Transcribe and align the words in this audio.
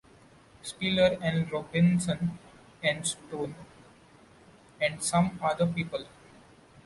Spiller 0.63 1.19
and 1.21 1.51
Robinson 1.51 2.39
and 2.81 3.05
Stone, 3.05 3.53
and 4.81 5.03
some 5.03 5.39
other 5.43 5.67
people. 5.67 6.07